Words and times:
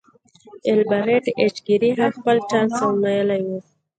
ایلبرټ 0.67 1.25
ایچ 1.39 1.55
ګیري 1.67 1.91
هم 1.97 2.11
خپل 2.17 2.37
چانس 2.49 2.75
ازمایلی 2.85 3.43
و 3.47 3.51